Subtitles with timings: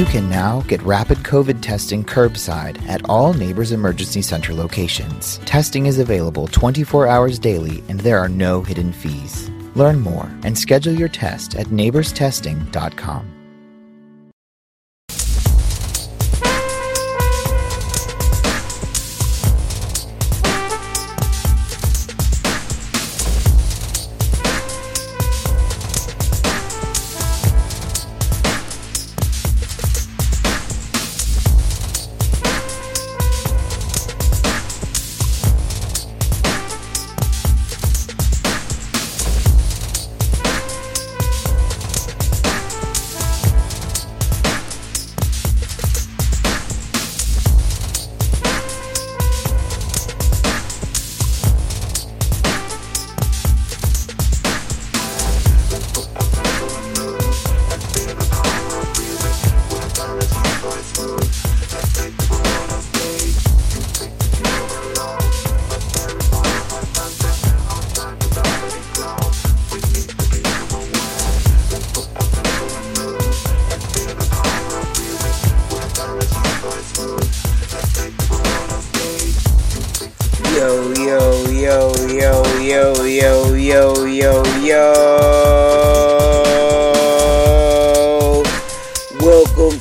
[0.00, 5.36] You can now get rapid COVID testing curbside at all Neighbors Emergency Center locations.
[5.44, 9.50] Testing is available 24 hours daily and there are no hidden fees.
[9.74, 13.29] Learn more and schedule your test at neighborstesting.com.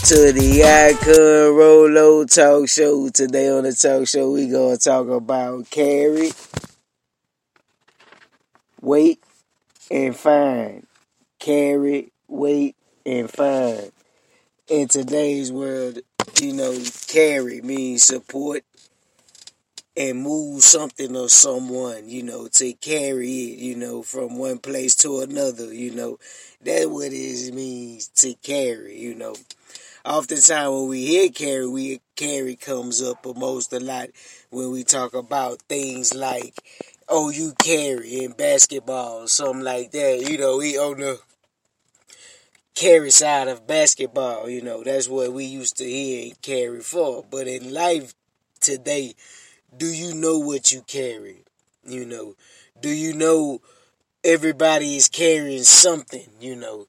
[0.10, 3.10] to the Icon Rolo Talk Show.
[3.10, 6.32] Today on the talk show, we gonna talk about carry,
[8.82, 9.22] wait,
[9.92, 10.88] and fine.
[11.38, 13.92] Carry, wait, and fine.
[14.68, 16.00] In today's world,
[16.42, 18.64] you know, carry means support
[19.96, 24.96] and move something or someone, you know, to carry it, you know, from one place
[24.96, 26.18] to another, you know.
[26.64, 29.36] That's what it means to carry, you know.
[30.05, 34.09] Oftentimes when we hear carry, we carry comes up most a lot
[34.50, 36.55] when we talk about things like,
[37.08, 40.30] oh, you carry in basketball, something like that.
[40.30, 41.20] You know, we on the
[42.76, 47.26] carry side of basketball, you know, that's what we used to hear carry for.
[47.30, 48.14] But in life
[48.61, 49.15] today,
[49.76, 51.43] do you know what you carry?
[51.86, 52.36] You know,
[52.80, 53.61] do you know
[54.23, 56.27] everybody is carrying something?
[56.39, 56.88] You know,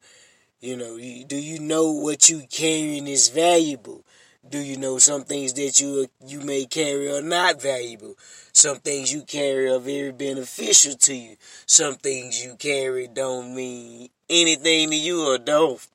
[0.61, 4.05] you know, do you know what you carrying is valuable?
[4.49, 8.15] Do you know some things that you you may carry are not valuable?
[8.53, 11.37] Some things you carry are very beneficial to you.
[11.67, 15.87] Some things you carry don't mean anything to you or don't.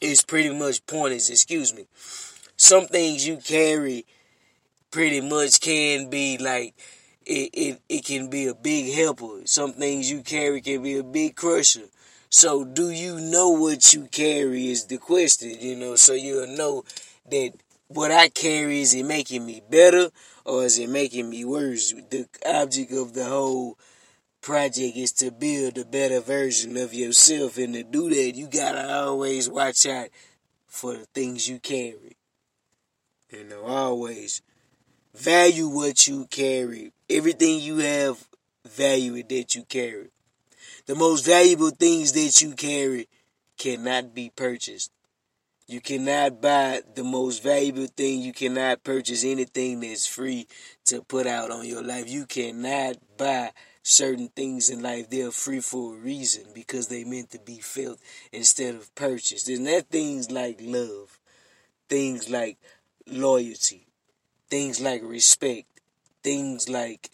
[0.00, 1.30] It's pretty much pointless.
[1.30, 1.86] Excuse me.
[2.56, 4.06] Some things you carry
[4.90, 6.74] pretty much can be like
[7.26, 9.40] it, it, it can be a big helper.
[9.44, 11.88] Some things you carry can be a big crusher.
[12.36, 16.82] So do you know what you carry is the question, you know, so you'll know
[17.30, 17.52] that
[17.86, 20.10] what I carry is it making me better
[20.44, 21.92] or is it making me worse?
[21.92, 23.78] The object of the whole
[24.40, 28.92] project is to build a better version of yourself and to do that you gotta
[28.92, 30.08] always watch out
[30.66, 32.16] for the things you carry.
[33.30, 34.42] You know, always
[35.14, 36.90] value what you carry.
[37.08, 38.26] Everything you have,
[38.66, 40.10] value it that you carry.
[40.86, 43.08] The most valuable things that you carry
[43.56, 44.90] cannot be purchased.
[45.66, 48.20] You cannot buy the most valuable thing.
[48.20, 50.46] You cannot purchase anything that's free
[50.86, 52.10] to put out on your life.
[52.10, 53.52] You cannot buy
[53.82, 55.08] certain things in life.
[55.08, 57.98] They're free for a reason because they meant to be felt
[58.30, 59.48] instead of purchased.
[59.48, 61.18] And that things like love,
[61.88, 62.58] things like
[63.06, 63.86] loyalty,
[64.50, 65.80] things like respect,
[66.22, 67.10] things like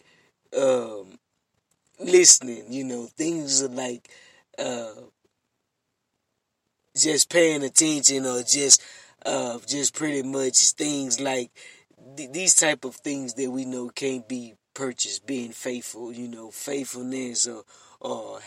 [0.59, 1.19] um,
[2.03, 4.09] listening, you know, things like
[4.57, 4.91] uh,
[6.95, 8.81] just paying attention or just
[9.25, 11.51] uh, just pretty much things like
[12.17, 15.25] th- these type of things that we know can't be purchased.
[15.25, 17.63] Being faithful, you know, faithfulness or
[17.99, 18.39] or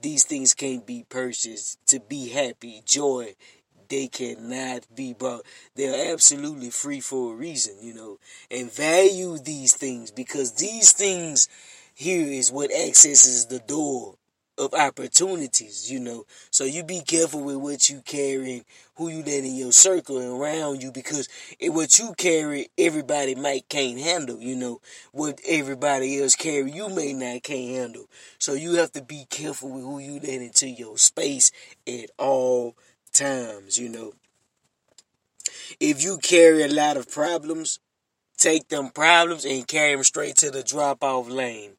[0.00, 1.78] these things can't be purchased.
[1.88, 3.34] To be happy, joy,
[3.88, 5.44] they cannot be bought.
[5.74, 8.18] They're absolutely free for a reason, you know.
[8.50, 11.48] And value these things because these things
[12.02, 14.16] here is what accesses the door
[14.58, 16.24] of opportunities, you know.
[16.50, 18.64] So you be careful with what you carry and
[18.96, 21.28] who you let in your circle and around you because
[21.58, 24.80] it, what you carry, everybody might can't handle, you know.
[25.12, 28.06] What everybody else carry, you may not can't handle.
[28.38, 31.50] So you have to be careful with who you let into your space
[31.86, 32.76] at all
[33.12, 34.12] times, you know.
[35.80, 37.80] If you carry a lot of problems,
[38.36, 41.76] take them problems and carry them straight to the drop off lane.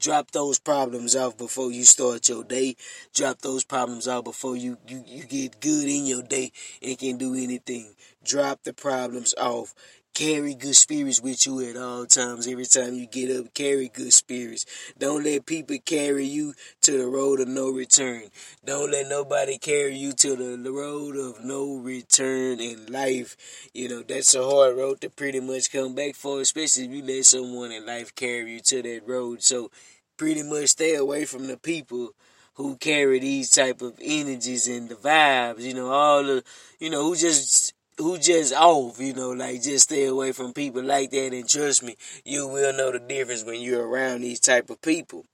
[0.00, 2.76] Drop those problems off before you start your day.
[3.14, 6.52] Drop those problems off before you, you, you get good in your day
[6.82, 7.94] and can do anything.
[8.24, 9.74] Drop the problems off.
[10.16, 12.46] Carry good spirits with you at all times.
[12.46, 14.64] Every time you get up, carry good spirits.
[14.98, 18.22] Don't let people carry you to the road of no return.
[18.64, 23.36] Don't let nobody carry you to the, road of no return in life.
[23.74, 27.02] You know, that's a hard road to pretty much come back for, especially if you
[27.02, 29.42] let someone in life carry you to that road.
[29.42, 29.70] So
[30.16, 32.14] pretty much stay away from the people
[32.54, 36.42] who carry these type of energies and the vibes, you know, all the,
[36.80, 40.82] you know, who just who just off, you know, like just stay away from people
[40.82, 44.70] like that and trust me, you will know the difference when you're around these type
[44.70, 45.24] of people.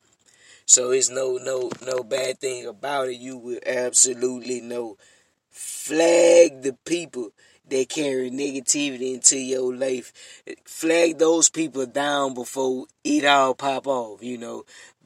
[0.67, 3.17] So it's no no no bad thing about it.
[3.17, 4.97] You will absolutely know.
[5.51, 7.31] Flag the people
[7.69, 10.13] that carry negativity into your life.
[10.65, 14.65] Flag those people down before it all pop off, you know.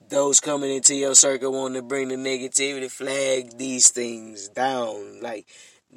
[0.09, 5.21] Those coming into your circle want to bring the negativity, flag these things down.
[5.21, 5.47] Like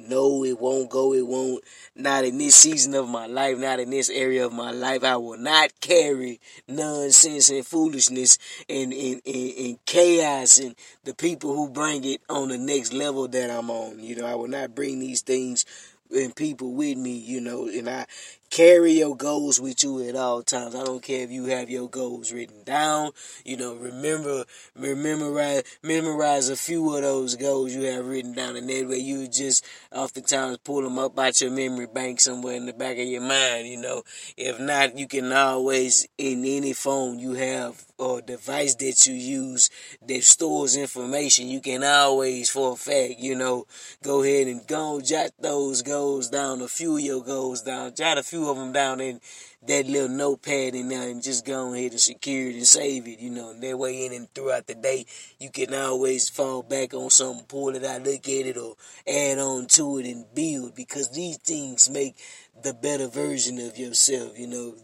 [0.08, 1.12] no, it won't go.
[1.14, 1.64] It won't.
[1.94, 3.58] Not in this season of my life.
[3.58, 5.04] Not in this area of my life.
[5.04, 8.38] I will not carry nonsense and foolishness
[8.68, 10.74] and, and, and, and chaos and
[11.04, 14.00] the people who bring it on the next level that I'm on.
[14.00, 15.64] You know, I will not bring these things
[16.12, 18.06] and people with me, you know, and I
[18.50, 20.74] carry your goals with you at all times.
[20.74, 23.12] I don't care if you have your goals written down,
[23.44, 24.44] you know, remember,
[24.74, 29.28] memorize, memorize a few of those goals you have written down, and that way you
[29.28, 33.22] just oftentimes pull them up out your memory bank somewhere in the back of your
[33.22, 34.02] mind, you know.
[34.36, 39.70] If not, you can always, in any phone you have or device that you use
[40.06, 43.66] that stores information, you can always, for a fact, you know,
[44.02, 48.18] go ahead and go jot those goals down, a few of your goals down, jot
[48.18, 49.20] a few of them down in
[49.66, 53.18] that little notepad in there and just go ahead and secure it and save it,
[53.18, 53.50] you know.
[53.50, 55.06] And that way in and throughout the day,
[55.38, 58.76] you can always fall back on something, pull it out, look at it, or
[59.06, 62.16] add on to it and build because these things make
[62.62, 64.74] the better version of yourself, you know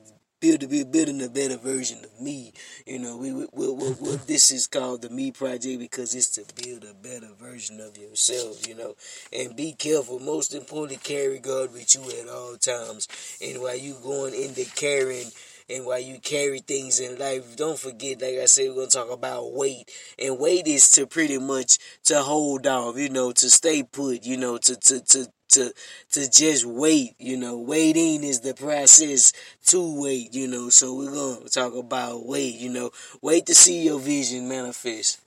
[0.41, 2.53] build to be building a better version of me.
[2.87, 6.44] You know, we, we, we, we, this is called the Me Project because it's to
[6.62, 8.67] build a better version of yourself.
[8.67, 8.94] You know,
[9.33, 10.19] and be careful.
[10.19, 13.09] Most importantly, carry God with you at all times.
[13.43, 15.31] And while you going into carrying.
[15.69, 19.11] And while you carry things in life, don't forget, like I said, we're gonna talk
[19.11, 19.91] about wait.
[20.17, 24.37] And wait is to pretty much to hold off, you know, to stay put, you
[24.37, 25.72] know, to to to to
[26.12, 27.58] to just wait, you know.
[27.58, 29.32] Waiting is the process
[29.66, 30.69] to wait, you know.
[30.69, 32.90] So we're gonna talk about wait, you know.
[33.22, 35.20] Wait to see your vision manifest.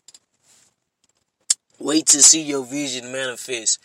[1.80, 3.80] Wait to see your vision manifest.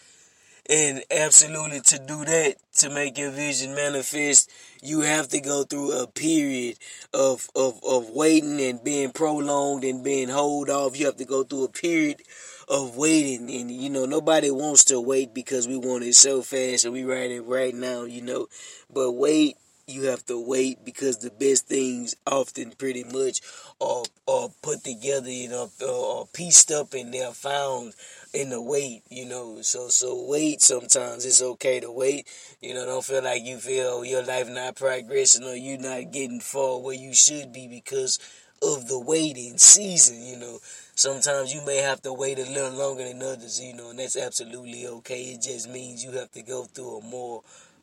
[0.68, 4.50] And absolutely to do that, to make your vision manifest,
[4.82, 6.78] you have to go through a period
[7.12, 10.98] of, of, of waiting and being prolonged and being hold off.
[10.98, 12.22] You have to go through a period
[12.68, 16.84] of waiting and you know nobody wants to wait because we want it so fast
[16.84, 18.48] and we write it right now you know.
[18.92, 19.56] But wait
[19.86, 23.40] you have to wait because the best things often pretty much
[23.80, 27.92] are, are put together you know uh, or pieced up and they're found
[28.32, 29.58] in the wait you know.
[29.62, 32.26] So so wait sometimes it's okay to wait.
[32.60, 36.40] You know don't feel like you feel your life not progressing or you not getting
[36.40, 38.18] far where you should be because
[38.64, 40.58] of the waiting season you know
[40.96, 44.16] Sometimes you may have to wait a little longer than others, you know, and that's
[44.16, 45.22] absolutely okay.
[45.22, 47.42] It just means you have to go through a more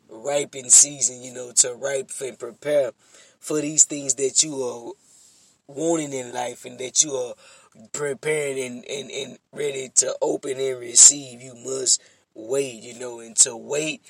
[0.09, 2.91] ripening season, you know, to ripe and prepare
[3.39, 4.93] for these things that you are
[5.67, 7.33] wanting in life and that you are
[7.91, 11.41] preparing and, and, and ready to open and receive.
[11.41, 12.01] You must
[12.33, 14.03] wait, you know, and to wait,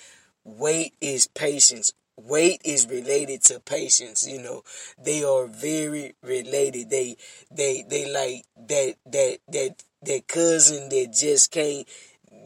[0.43, 1.91] wait is patience.
[2.25, 4.63] Wait is related to patience, you know.
[5.04, 6.90] They are very related.
[6.90, 7.18] They
[7.50, 11.88] they they like that that that that cousin that just can't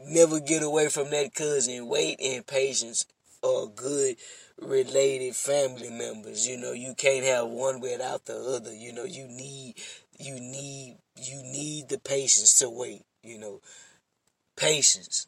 [0.06, 1.88] never get away from that cousin.
[1.88, 3.06] Wait and patience
[3.42, 4.16] are good
[4.60, 6.46] related family members.
[6.46, 8.74] You know, you can't have one without the other.
[8.74, 9.74] You know, you need
[10.18, 13.60] you need you need the patience to wait, you know.
[14.56, 15.26] Patience.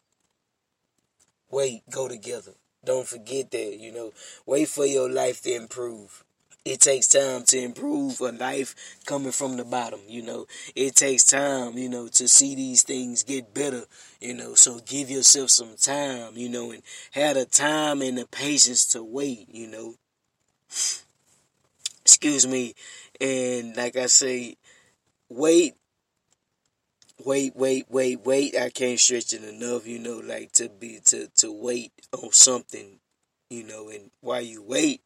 [1.51, 2.58] Wait, go together.
[2.83, 4.13] Don't forget that, you know.
[4.45, 6.23] Wait for your life to improve.
[6.65, 10.45] It takes time to improve a life coming from the bottom, you know.
[10.75, 13.85] It takes time, you know, to see these things get better,
[14.19, 14.55] you know.
[14.55, 19.03] So give yourself some time, you know, and have the time and the patience to
[19.03, 19.95] wait, you know.
[22.01, 22.75] Excuse me.
[23.19, 24.57] And like I say,
[25.29, 25.75] wait
[27.25, 28.55] wait, wait, wait, wait.
[28.55, 32.99] I can't stretch it enough, you know, like to be to to wait on something,
[33.49, 35.01] you know, and while you wait,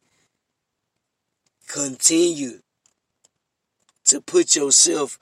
[1.68, 2.60] continue
[4.06, 5.18] to put yourself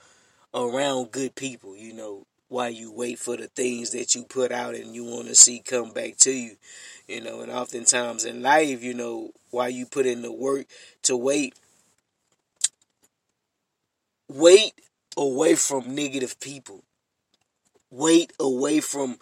[0.53, 4.75] around good people, you know, while you wait for the things that you put out
[4.75, 6.57] and you want to see come back to you,
[7.07, 10.65] you know, and oftentimes in life, you know, while you put in the work
[11.03, 11.55] to wait,
[14.27, 14.73] wait
[15.17, 16.83] away from negative people.
[17.89, 19.17] Wait away from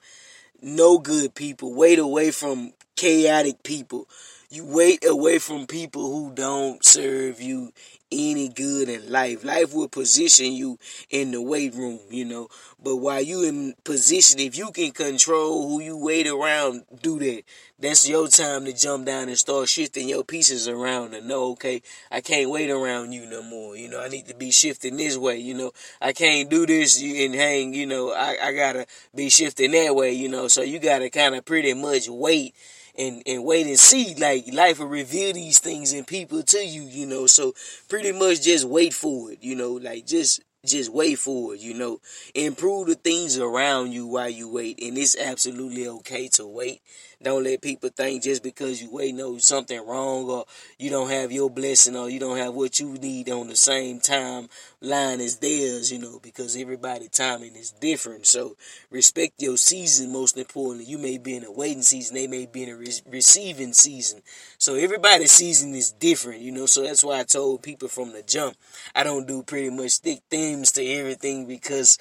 [0.62, 1.74] no good people.
[1.74, 4.08] Wait away from chaotic people.
[4.50, 7.72] You wait away from people who don't serve you
[8.12, 9.44] any good in life.
[9.44, 12.50] Life will position you in the weight room, you know.
[12.82, 17.44] But while you in position, if you can control who you wait around, do that.
[17.78, 21.82] That's your time to jump down and start shifting your pieces around and know, okay,
[22.12, 23.76] I can't wait around you no more.
[23.76, 25.38] You know, I need to be shifting this way.
[25.38, 28.86] You know, I can't do this and hang, you know, I, I gotta
[29.16, 30.48] be shifting that way, you know.
[30.48, 32.54] So you gotta kind of pretty much wait
[33.00, 34.14] and and wait and see.
[34.16, 37.26] Like life will reveal these things in people to you, you know.
[37.28, 37.54] So
[37.88, 39.74] pretty much just wait for it, you know.
[39.74, 42.02] Like just just wait for it, you know.
[42.36, 46.82] Improve the things around you while you wait, and it's absolutely okay to wait.
[47.22, 50.46] Don't let people think just because you wait know something wrong or
[50.78, 54.00] you don't have your blessing or you don't have what you need on the same
[54.00, 54.48] time
[54.82, 58.26] line as theirs, you know, because everybody timing is different.
[58.26, 58.56] So
[58.90, 60.86] respect your season most importantly.
[60.86, 64.22] You may be in a waiting season, they may be in a re- receiving season.
[64.58, 66.66] So everybody's season is different, you know.
[66.68, 68.56] So that's why I told people from the jump,
[68.96, 71.98] I don't do pretty much stick themes to everything because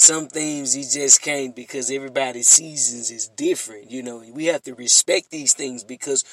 [0.00, 3.90] some things you just can't because everybody's seasons is different.
[3.90, 6.24] You know, we have to respect these things because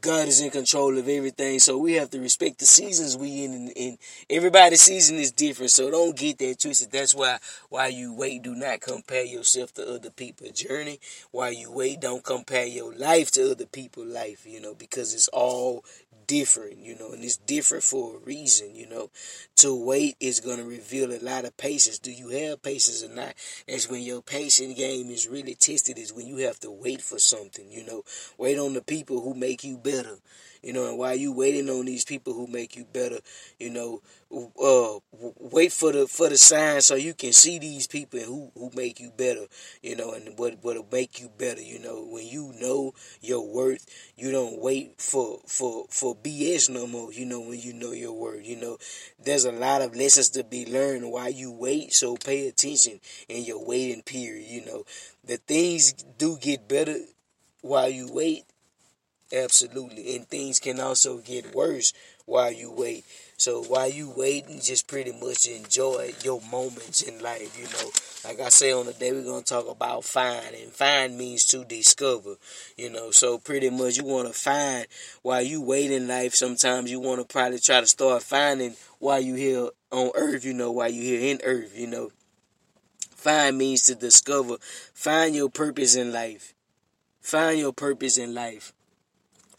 [0.00, 1.58] God is in control of everything.
[1.58, 3.98] So we have to respect the seasons we in, and, and
[4.30, 5.72] everybody's season is different.
[5.72, 6.92] So don't get that twisted.
[6.92, 7.38] That's why
[7.68, 11.00] while you wait, do not compare yourself to other people's journey.
[11.32, 14.46] While you wait, don't compare your life to other people's life.
[14.46, 15.84] You know, because it's all
[16.30, 19.10] different, you know, and it's different for a reason, you know.
[19.56, 21.98] To wait is going to reveal a lot of patience.
[21.98, 23.34] Do you have patience or not?
[23.66, 27.18] That's when your patient game is really tested, is when you have to wait for
[27.18, 28.04] something, you know.
[28.38, 30.18] Wait on the people who make you better,
[30.62, 33.18] you know, and while you waiting on these people who make you better,
[33.58, 34.02] you know,
[34.32, 34.98] uh,
[35.40, 39.00] wait for the for the signs so you can see these people who who make
[39.00, 39.46] you better,
[39.82, 42.04] you know, and what what'll make you better, you know.
[42.08, 43.86] When you know your worth,
[44.16, 47.12] you don't wait for for for BS no more.
[47.12, 48.78] You know when you know your worth, you know.
[49.22, 53.44] There's a lot of lessons to be learned while you wait, so pay attention in
[53.44, 54.46] your waiting period.
[54.48, 54.84] You know,
[55.24, 56.96] the things do get better
[57.62, 58.44] while you wait,
[59.32, 61.92] absolutely, and things can also get worse
[62.26, 63.04] while you wait.
[63.36, 67.90] So while you waiting, just pretty much enjoy your moments in life, you know.
[68.22, 71.64] Like I say on the day, we're gonna talk about find, and find means to
[71.64, 72.36] discover,
[72.76, 73.10] you know.
[73.10, 74.86] So pretty much, you want to find
[75.22, 76.34] while you wait in life.
[76.34, 80.52] Sometimes you want to probably try to start finding while you here on Earth, you
[80.52, 82.10] know, while you here in Earth, you know.
[83.20, 84.56] Find means to discover.
[84.94, 86.54] Find your purpose in life.
[87.20, 88.72] Find your purpose in life.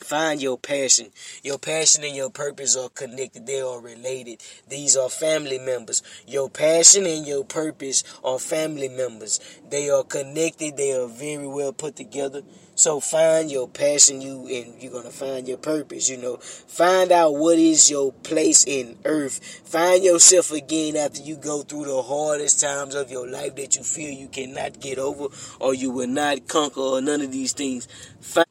[0.04, 1.08] Find your passion.
[1.44, 3.46] Your passion and your purpose are connected.
[3.46, 4.42] They are related.
[4.68, 6.02] These are family members.
[6.28, 9.40] Your passion and your purpose are family members.
[9.70, 10.78] They are connected.
[10.78, 12.42] They are very well put together.
[12.76, 16.10] So find your passion, you and you're gonna find your purpose.
[16.10, 19.40] You know, find out what is your place in earth.
[19.66, 23.84] Find yourself again after you go through the hardest times of your life that you
[23.84, 25.28] feel you cannot get over
[25.60, 27.88] or you will not conquer or none of these things.
[28.20, 28.48] Find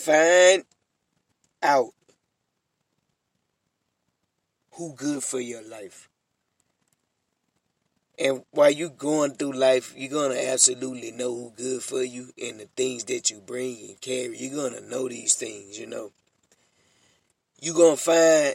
[0.00, 0.64] Find
[1.62, 1.90] out
[4.72, 6.08] who good for your life.
[8.18, 12.60] And while you going through life, you're gonna absolutely know who good for you and
[12.60, 14.38] the things that you bring and carry.
[14.38, 16.12] You're gonna know these things, you know.
[17.60, 18.54] You're gonna find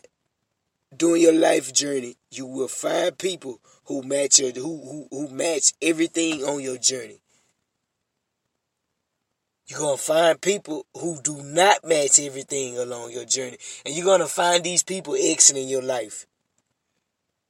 [0.98, 5.74] during your life journey, you will find people who match your who who, who match
[5.80, 7.22] everything on your journey.
[9.67, 13.57] You're going to find people who do not match everything along your journey.
[13.86, 16.27] And you're going to find these people exiting your life.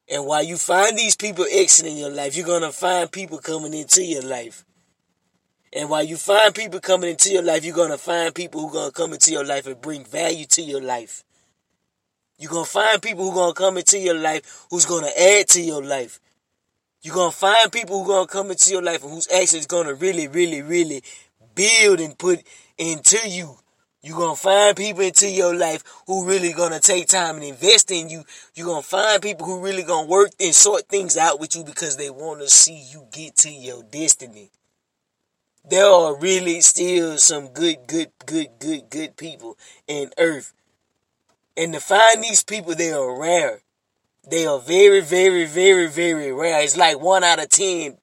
[0.09, 3.73] And while you find these people exiting your life, you're going to find people coming
[3.73, 4.63] into your life.
[5.73, 8.67] And while you find people coming into your life, you're going to find people who
[8.67, 11.25] are going to come into your life and bring value to your life.
[12.37, 15.03] You're going to find people who are going to come into your life who's going
[15.03, 16.21] to add to your life.
[17.01, 19.27] You're going to find people who are going to come into your life and who's
[19.31, 21.03] actually going to really, really, really
[21.55, 22.43] build and put
[22.77, 23.57] into you.
[24.01, 28.09] You're gonna find people into your life who really gonna take time and invest in
[28.09, 28.23] you.
[28.53, 31.97] You're gonna find people who really gonna work and sort things out with you because
[31.97, 34.51] they wanna see you get to your destiny.
[35.67, 39.57] There are really still some good, good, good, good, good people
[39.87, 40.53] in earth
[41.57, 43.61] And to find these people, they are rare.
[44.29, 46.61] They are very, very, very, very rare.
[46.63, 47.97] It's like one out of ten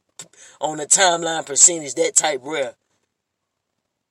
[0.61, 2.75] on the timeline percentage, that type rare.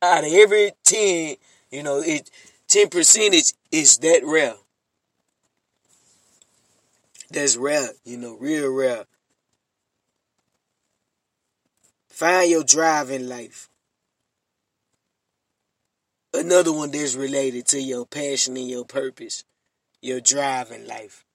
[0.01, 1.35] Out of every ten,
[1.69, 2.29] you know, it
[2.67, 4.55] ten percentage is that rare.
[7.29, 9.05] That's rare, you know, real rare.
[12.09, 13.69] Find your drive in life.
[16.33, 19.43] Another one that's related to your passion and your purpose,
[20.01, 21.25] your drive in life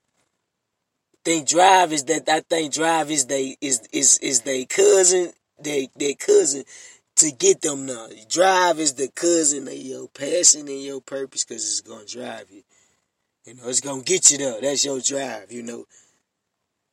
[1.26, 5.88] think drive is that I think drive is they is is is they cousin they
[5.98, 6.62] they cousin
[7.16, 8.08] to get them now.
[8.28, 12.62] Drive is the cousin of your passion and your purpose because it's gonna drive you.
[13.44, 14.60] You know, it's gonna get you there.
[14.60, 15.86] That's your drive, you know.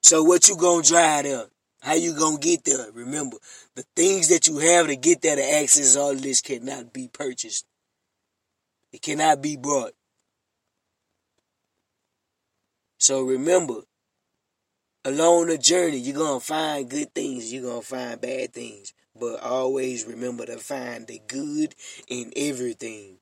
[0.01, 1.45] So what you gonna drive there?
[1.81, 2.91] How you gonna get there?
[2.93, 3.37] Remember,
[3.75, 7.65] the things that you have to get there to access all this cannot be purchased.
[8.91, 9.93] It cannot be bought.
[12.99, 13.81] So remember,
[15.03, 18.93] along the journey, you're going to find good things, you're going to find bad things.
[19.15, 21.75] But always remember to find the good
[22.07, 23.17] in everything.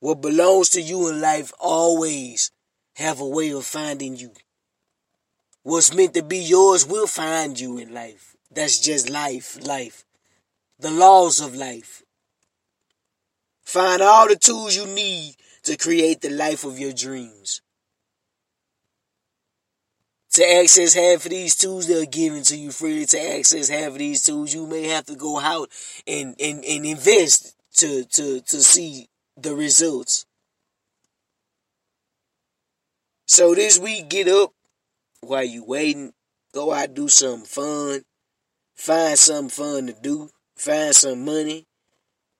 [0.00, 2.52] What belongs to you in life always
[2.96, 4.32] have a way of finding you.
[5.62, 8.36] What's meant to be yours will find you in life.
[8.50, 10.04] That's just life, life.
[10.78, 12.02] The laws of life.
[13.62, 17.60] Find all the tools you need to create the life of your dreams
[20.32, 23.98] to access half of these tools they're giving to you freely to access half of
[23.98, 25.68] these tools you may have to go out
[26.06, 30.26] and and, and invest to to to see the results.
[33.26, 34.52] So this week get up
[35.20, 36.12] while you waiting.
[36.54, 38.02] Go out do something fun.
[38.74, 40.30] Find something fun to do.
[40.56, 41.66] Find some money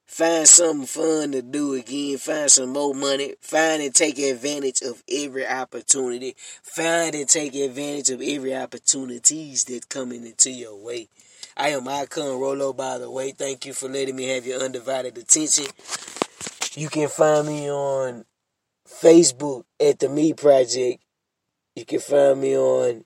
[0.09, 2.17] Find something fun to do again.
[2.17, 3.35] Find some more money.
[3.43, 6.35] Find and take advantage of every opportunity.
[6.63, 11.09] Find and take advantage of every opportunities that coming into your way.
[11.57, 13.33] I am Icon Rolo, by the way.
[13.33, 15.67] Thank you for letting me have your undivided attention.
[16.75, 18.25] You can find me on
[18.89, 21.03] Facebook at the Me Project.
[21.77, 23.05] You can find me on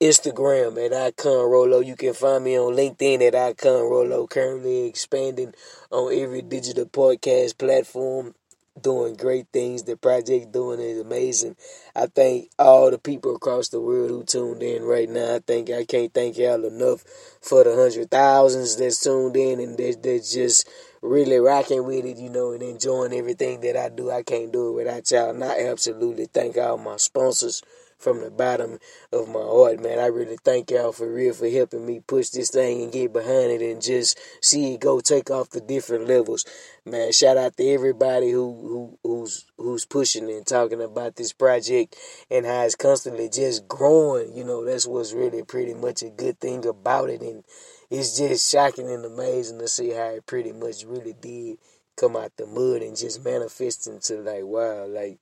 [0.00, 1.80] Instagram at Icon Rolo.
[1.80, 4.26] You can find me on LinkedIn at Icon Rolo.
[4.26, 5.52] Currently expanding
[5.90, 8.34] on every digital podcast platform,
[8.80, 9.82] doing great things.
[9.82, 11.56] The project doing is amazing.
[11.94, 15.34] I thank all the people across the world who tuned in right now.
[15.34, 17.04] I think I can't thank y'all enough
[17.42, 20.66] for the hundred thousands that's tuned in and that that's just
[21.02, 24.10] really rocking with it, you know, and enjoying everything that I do.
[24.10, 25.28] I can't do it without y'all.
[25.28, 27.62] And I absolutely thank all my sponsors
[28.00, 28.78] from the bottom
[29.12, 29.98] of my heart, man.
[29.98, 33.50] I really thank y'all for real for helping me push this thing and get behind
[33.50, 36.44] it and just see it go take off the different levels.
[36.84, 41.96] Man, shout out to everybody who, who who's who's pushing and talking about this project
[42.30, 44.34] and how it's constantly just growing.
[44.34, 47.44] You know, that's what's really pretty much a good thing about it and
[47.90, 51.58] it's just shocking and amazing to see how it pretty much really did
[51.96, 55.18] come out the mud and just manifest into like wow, like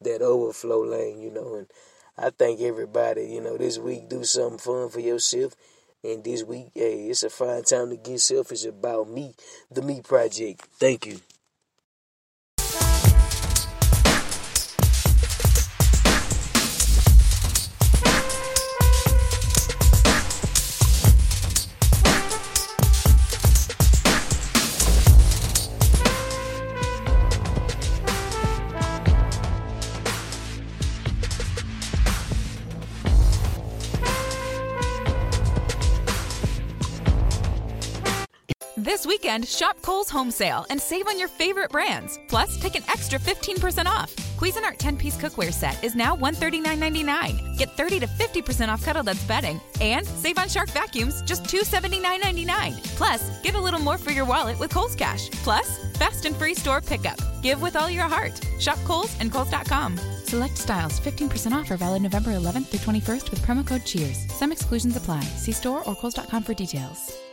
[0.00, 1.66] that overflow lane, you know, and
[2.16, 5.54] I thank everybody, you know, this week do something fun for yourself.
[6.04, 9.34] And this week, hey, it's a fine time to get selfish about me,
[9.70, 10.60] the Me Project.
[10.78, 11.18] Thank you.
[38.94, 42.20] This weekend, shop Kohl's home sale and save on your favorite brands.
[42.28, 44.14] Plus, take an extra 15% off.
[44.38, 47.58] Cuisinart 10 piece cookware set is now $139.99.
[47.58, 52.84] Get 30 to 50% off Cuddle Duds bedding and save on Shark vacuums just $279.99.
[52.94, 55.28] Plus, get a little more for your wallet with Kohl's Cash.
[55.42, 57.18] Plus, fast and free store pickup.
[57.42, 58.40] Give with all your heart.
[58.60, 59.98] Shop Kohl's and Kohl's.com.
[60.22, 64.30] Select styles, 15% off are valid November 11th through 21st with promo code CHEERS.
[64.30, 65.22] Some exclusions apply.
[65.22, 67.23] See store or Kohl's.com for details.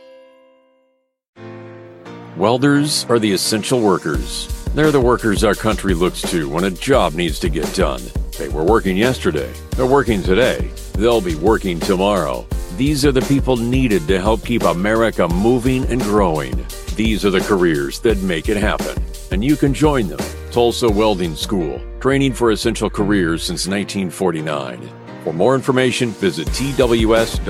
[2.36, 4.48] Welders are the essential workers.
[4.74, 8.00] They're the workers our country looks to when a job needs to get done.
[8.38, 9.52] They were working yesterday.
[9.72, 10.70] They're working today.
[10.94, 12.46] They'll be working tomorrow.
[12.78, 16.66] These are the people needed to help keep America moving and growing.
[16.96, 18.96] These are the careers that make it happen.
[19.30, 20.20] And you can join them.
[20.50, 24.88] Tulsa Welding School, training for essential careers since 1949.
[25.22, 27.42] For more information, visit tws.edu